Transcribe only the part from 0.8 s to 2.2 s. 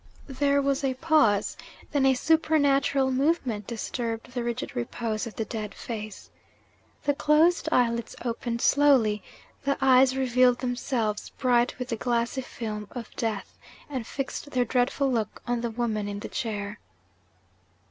a pause. Then, a